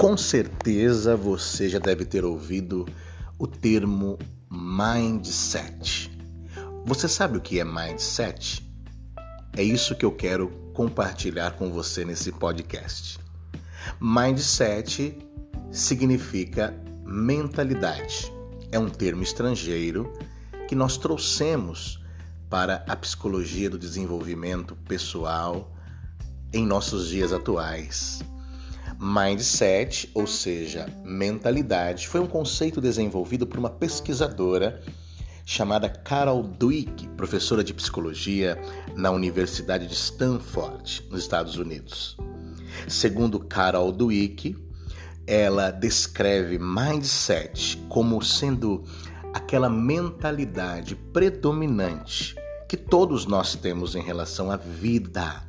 Com 0.00 0.16
certeza 0.16 1.14
você 1.14 1.68
já 1.68 1.78
deve 1.78 2.06
ter 2.06 2.24
ouvido 2.24 2.86
o 3.38 3.46
termo 3.46 4.18
mindset. 4.50 6.10
Você 6.86 7.06
sabe 7.06 7.36
o 7.36 7.40
que 7.42 7.60
é 7.60 7.64
mindset? 7.64 8.66
É 9.54 9.62
isso 9.62 9.94
que 9.94 10.06
eu 10.06 10.10
quero 10.10 10.48
compartilhar 10.72 11.50
com 11.50 11.70
você 11.70 12.02
nesse 12.02 12.32
podcast. 12.32 13.20
Mindset 14.00 15.18
significa 15.70 16.74
mentalidade. 17.04 18.32
É 18.72 18.78
um 18.78 18.88
termo 18.88 19.22
estrangeiro 19.22 20.10
que 20.66 20.74
nós 20.74 20.96
trouxemos 20.96 22.02
para 22.48 22.82
a 22.88 22.96
psicologia 22.96 23.68
do 23.68 23.78
desenvolvimento 23.78 24.74
pessoal 24.88 25.70
em 26.54 26.64
nossos 26.64 27.08
dias 27.08 27.34
atuais. 27.34 28.20
Mindset, 29.02 30.10
ou 30.12 30.26
seja, 30.26 30.86
mentalidade, 31.02 32.06
foi 32.06 32.20
um 32.20 32.26
conceito 32.26 32.82
desenvolvido 32.82 33.46
por 33.46 33.58
uma 33.58 33.70
pesquisadora 33.70 34.82
chamada 35.46 35.88
Carol 35.88 36.42
Dweck, 36.42 37.08
professora 37.16 37.64
de 37.64 37.72
psicologia 37.72 38.60
na 38.94 39.10
Universidade 39.10 39.86
de 39.86 39.94
Stanford, 39.94 41.02
nos 41.10 41.22
Estados 41.22 41.56
Unidos. 41.56 42.18
Segundo 42.86 43.40
Carol 43.40 43.90
Dweck, 43.90 44.54
ela 45.26 45.70
descreve 45.70 46.58
mindset 46.58 47.78
como 47.88 48.22
sendo 48.22 48.84
aquela 49.32 49.70
mentalidade 49.70 50.94
predominante 50.94 52.34
que 52.68 52.76
todos 52.76 53.24
nós 53.24 53.54
temos 53.54 53.94
em 53.94 54.02
relação 54.02 54.50
à 54.50 54.58
vida, 54.58 55.42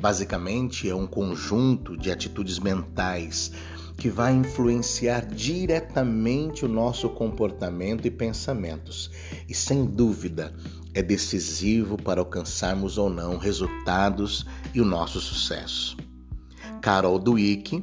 Basicamente, 0.00 0.88
é 0.88 0.94
um 0.94 1.06
conjunto 1.06 1.96
de 1.96 2.10
atitudes 2.10 2.58
mentais 2.58 3.50
que 3.96 4.08
vai 4.08 4.32
influenciar 4.32 5.26
diretamente 5.26 6.64
o 6.64 6.68
nosso 6.68 7.08
comportamento 7.08 8.06
e 8.06 8.10
pensamentos, 8.10 9.10
e 9.48 9.54
sem 9.54 9.84
dúvida 9.84 10.54
é 10.94 11.02
decisivo 11.02 11.96
para 11.96 12.20
alcançarmos 12.20 12.96
ou 12.96 13.10
não 13.10 13.36
resultados 13.36 14.46
e 14.72 14.80
o 14.80 14.84
nosso 14.84 15.20
sucesso. 15.20 15.96
Carol 16.80 17.18
Dweck, 17.18 17.82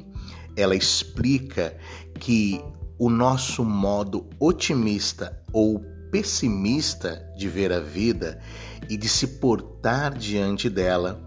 ela 0.56 0.76
explica 0.76 1.78
que 2.18 2.62
o 2.98 3.10
nosso 3.10 3.66
modo 3.66 4.30
otimista 4.40 5.44
ou 5.52 5.84
pessimista 6.12 7.30
de 7.38 7.50
ver 7.50 7.74
a 7.74 7.82
vida 7.82 8.40
e 8.90 8.96
de 8.96 9.10
se 9.10 9.28
portar 9.40 10.18
diante 10.18 10.70
dela 10.70 11.22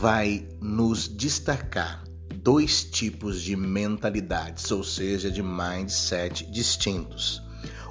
vai 0.00 0.48
nos 0.62 1.06
destacar 1.06 2.02
dois 2.36 2.84
tipos 2.84 3.42
de 3.42 3.54
mentalidades, 3.54 4.70
ou 4.70 4.82
seja, 4.82 5.30
de 5.30 5.42
mindset 5.42 6.50
distintos. 6.50 7.42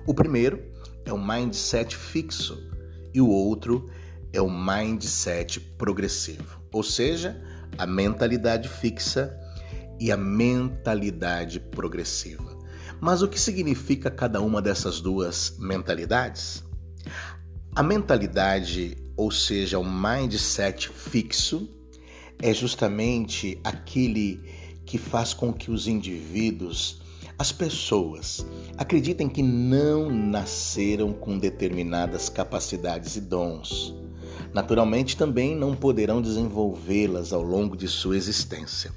O 0.07 0.13
primeiro 0.15 0.59
é 1.05 1.13
o 1.13 1.23
mindset 1.23 1.95
fixo 1.95 2.57
e 3.13 3.21
o 3.21 3.29
outro 3.29 3.87
é 4.33 4.41
o 4.41 4.49
mindset 4.49 5.59
progressivo, 5.77 6.59
ou 6.73 6.81
seja, 6.81 7.39
a 7.77 7.85
mentalidade 7.85 8.67
fixa 8.67 9.39
e 9.99 10.11
a 10.11 10.17
mentalidade 10.17 11.59
progressiva. 11.59 12.57
Mas 12.99 13.21
o 13.21 13.27
que 13.27 13.39
significa 13.39 14.09
cada 14.09 14.41
uma 14.41 14.63
dessas 14.63 14.99
duas 14.99 15.55
mentalidades? 15.59 16.63
A 17.75 17.83
mentalidade, 17.83 18.97
ou 19.15 19.29
seja, 19.29 19.77
o 19.77 19.85
mindset 19.85 20.89
fixo, 20.89 21.75
é 22.41 22.53
justamente 22.53 23.59
aquele 23.63 24.39
que 24.85 24.97
faz 24.97 25.33
com 25.33 25.53
que 25.53 25.69
os 25.69 25.87
indivíduos, 25.87 27.01
as 27.37 27.51
pessoas, 27.51 28.45
acreditem 28.77 29.29
que 29.29 29.43
não 29.43 30.09
nasceram 30.09 31.13
com 31.13 31.37
determinadas 31.37 32.29
capacidades 32.29 33.15
e 33.15 33.21
dons. 33.21 33.93
Naturalmente, 34.53 35.15
também 35.15 35.55
não 35.55 35.75
poderão 35.75 36.21
desenvolvê-las 36.21 37.33
ao 37.33 37.43
longo 37.43 37.77
de 37.77 37.87
sua 37.87 38.17
existência. 38.17 38.91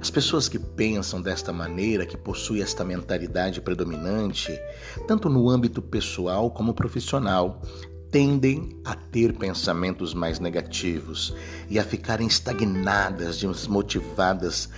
As 0.00 0.10
pessoas 0.10 0.48
que 0.48 0.58
pensam 0.58 1.22
desta 1.22 1.52
maneira, 1.52 2.06
que 2.06 2.16
possuem 2.16 2.62
esta 2.62 2.84
mentalidade 2.84 3.60
predominante, 3.60 4.58
tanto 5.06 5.28
no 5.28 5.48
âmbito 5.48 5.80
pessoal 5.80 6.50
como 6.50 6.74
profissional, 6.74 7.62
tendem 8.10 8.80
a 8.84 8.94
ter 8.94 9.36
pensamentos 9.36 10.14
mais 10.14 10.38
negativos 10.38 11.34
e 11.68 11.78
a 11.78 11.84
ficarem 11.84 12.26
estagnadas, 12.26 13.38
desmotivadas, 13.38 14.68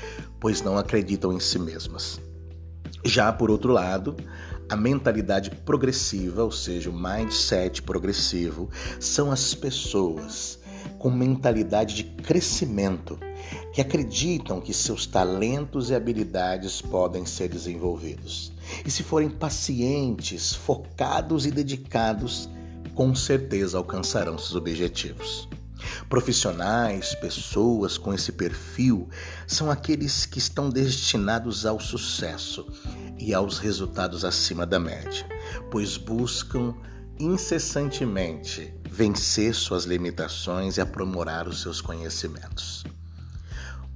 pois 0.41 0.63
não 0.63 0.79
acreditam 0.79 1.33
em 1.33 1.41
si 1.41 1.59
mesmas. 1.59 2.21
Já 3.05 3.33
por 3.33 3.51
outro 3.51 3.73
lado, 3.73 4.17
a 4.69 4.77
mentalidade 4.77 5.51
progressiva, 5.51 6.45
ou 6.45 6.53
seja, 6.53 6.91
o 6.91 6.93
mindset 6.93 7.83
progressivo, 7.83 8.69
são 9.01 9.31
as 9.31 9.55
pessoas 9.55 10.59
com 10.99 11.11
mentalidade 11.11 11.95
de 11.95 12.05
crescimento, 12.05 13.19
que 13.73 13.81
acreditam 13.81 14.61
que 14.61 14.75
seus 14.75 15.07
talentos 15.07 15.91
e 15.91 15.95
habilidades 15.95 16.83
podem 16.83 17.25
ser 17.25 17.49
desenvolvidos. 17.49 18.53
E 18.85 18.91
se 18.91 19.03
forem 19.03 19.31
pacientes, 19.31 20.55
focados 20.55 21.47
e 21.47 21.51
dedicados, 21.51 22.49
com 22.99 23.15
certeza 23.15 23.79
alcançarão 23.79 24.37
seus 24.37 24.57
objetivos. 24.57 25.49
Profissionais, 26.09 27.15
pessoas 27.15 27.97
com 27.97 28.13
esse 28.13 28.33
perfil 28.33 29.09
são 29.47 29.71
aqueles 29.71 30.27
que 30.27 30.41
estão 30.41 30.69
destinados 30.69 31.65
ao 31.65 31.79
sucesso 31.79 32.67
e 33.17 33.33
aos 33.33 33.59
resultados 33.59 34.25
acima 34.25 34.67
da 34.67 34.81
média, 34.81 35.25
pois 35.71 35.97
buscam 35.97 36.75
incessantemente 37.21 38.75
vencer 38.91 39.55
suas 39.55 39.85
limitações 39.85 40.77
e 40.77 40.81
aprimorar 40.81 41.47
os 41.47 41.63
seus 41.63 41.81
conhecimentos. 41.81 42.83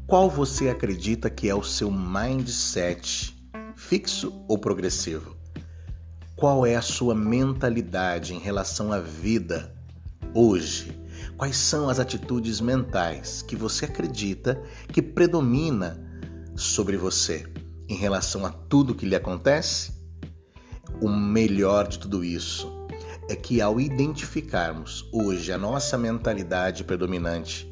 Qual 0.07 0.31
você 0.31 0.69
acredita 0.69 1.29
que 1.29 1.49
é 1.49 1.55
o 1.57 1.65
seu 1.65 1.91
mindset, 1.91 3.37
fixo 3.75 4.33
ou 4.47 4.59
progressivo? 4.59 5.42
Qual 6.43 6.67
é 6.67 6.75
a 6.75 6.83
sua 6.83 7.15
mentalidade 7.15 8.35
em 8.35 8.39
relação 8.41 8.93
à 8.93 8.99
vida 8.99 9.73
hoje? 10.35 11.01
Quais 11.37 11.57
são 11.57 11.89
as 11.89 12.01
atitudes 12.01 12.61
mentais 12.61 13.43
que 13.43 13.55
você 13.55 13.85
acredita 13.85 14.61
que 14.93 15.01
predomina 15.01 16.05
sobre 16.57 16.97
você 16.97 17.47
em 17.89 17.95
relação 17.95 18.45
a 18.45 18.51
tudo 18.51 18.93
que 18.93 19.07
lhe 19.07 19.15
acontece? 19.15 19.93
O 21.01 21.09
melhor 21.09 21.87
de 21.87 22.01
tudo 22.01 22.25
isso 22.25 22.89
é 23.29 23.37
que 23.37 23.61
ao 23.61 23.81
identificarmos 23.81 25.09
hoje 25.13 25.53
a 25.53 25.57
nossa 25.59 25.97
mentalidade 25.97 26.83
predominante, 26.83 27.72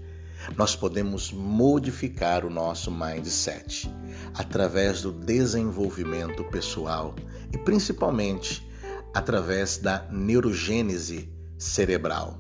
nós 0.57 0.75
podemos 0.75 1.33
modificar 1.33 2.45
o 2.45 2.51
nosso 2.51 2.91
mindset 2.91 3.91
através 4.35 5.03
do 5.03 5.13
desenvolvimento 5.13 6.45
pessoal 6.45 7.15
e 7.53 7.59
principalmente 7.59 8.69
através 9.15 9.79
da 9.79 10.07
neurogênese 10.11 11.33
cerebral, 11.59 12.39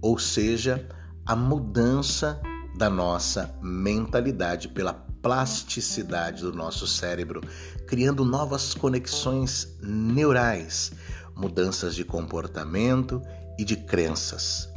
ou 0.00 0.18
seja, 0.18 0.86
a 1.24 1.36
mudança 1.36 2.40
da 2.76 2.90
nossa 2.90 3.54
mentalidade 3.62 4.68
pela 4.68 4.92
plasticidade 4.92 6.42
do 6.42 6.52
nosso 6.52 6.86
cérebro, 6.86 7.40
criando 7.86 8.24
novas 8.24 8.74
conexões 8.74 9.78
neurais, 9.80 10.92
mudanças 11.36 11.94
de 11.94 12.04
comportamento 12.04 13.22
e 13.58 13.64
de 13.64 13.76
crenças. 13.76 14.71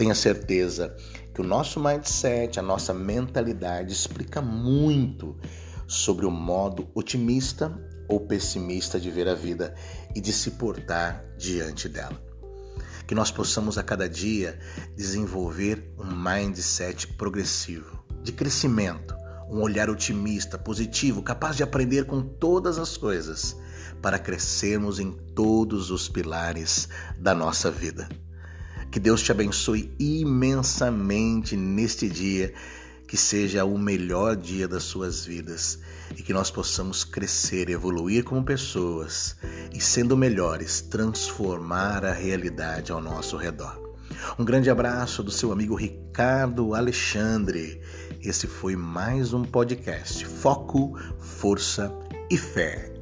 Tenha 0.00 0.14
certeza 0.14 0.96
que 1.34 1.42
o 1.42 1.44
nosso 1.44 1.78
mindset, 1.78 2.58
a 2.58 2.62
nossa 2.62 2.94
mentalidade 2.94 3.92
explica 3.92 4.40
muito 4.40 5.36
sobre 5.86 6.24
o 6.24 6.30
modo 6.30 6.88
otimista 6.94 7.70
ou 8.08 8.18
pessimista 8.18 8.98
de 8.98 9.10
ver 9.10 9.28
a 9.28 9.34
vida 9.34 9.74
e 10.14 10.20
de 10.22 10.32
se 10.32 10.52
portar 10.52 11.22
diante 11.36 11.86
dela. 11.86 12.18
Que 13.06 13.14
nós 13.14 13.30
possamos 13.30 13.76
a 13.76 13.82
cada 13.82 14.08
dia 14.08 14.58
desenvolver 14.96 15.92
um 15.98 16.16
mindset 16.16 17.06
progressivo, 17.06 18.02
de 18.22 18.32
crescimento, 18.32 19.14
um 19.50 19.60
olhar 19.60 19.90
otimista, 19.90 20.56
positivo, 20.56 21.22
capaz 21.22 21.58
de 21.58 21.62
aprender 21.62 22.06
com 22.06 22.22
todas 22.22 22.78
as 22.78 22.96
coisas, 22.96 23.54
para 24.00 24.18
crescermos 24.18 24.98
em 24.98 25.12
todos 25.34 25.90
os 25.90 26.08
pilares 26.08 26.88
da 27.18 27.34
nossa 27.34 27.70
vida. 27.70 28.08
Que 28.90 28.98
Deus 28.98 29.22
te 29.22 29.30
abençoe 29.30 29.88
imensamente 29.98 31.56
neste 31.56 32.08
dia 32.08 32.52
que 33.06 33.16
seja 33.16 33.64
o 33.64 33.78
melhor 33.78 34.36
dia 34.36 34.66
das 34.66 34.82
suas 34.84 35.24
vidas 35.24 35.78
e 36.16 36.22
que 36.22 36.32
nós 36.32 36.50
possamos 36.50 37.04
crescer, 37.04 37.68
evoluir 37.68 38.24
como 38.24 38.44
pessoas 38.44 39.36
e, 39.72 39.80
sendo 39.80 40.16
melhores, 40.16 40.80
transformar 40.80 42.04
a 42.04 42.12
realidade 42.12 42.92
ao 42.92 43.00
nosso 43.00 43.36
redor. 43.36 43.80
Um 44.38 44.44
grande 44.44 44.70
abraço 44.70 45.22
do 45.22 45.30
seu 45.30 45.52
amigo 45.52 45.74
Ricardo 45.74 46.74
Alexandre. 46.74 47.80
Esse 48.22 48.46
foi 48.46 48.76
mais 48.76 49.32
um 49.32 49.44
podcast 49.44 50.24
Foco 50.26 50.98
força 51.18 51.92
e 52.30 52.36
fé. 52.36 52.99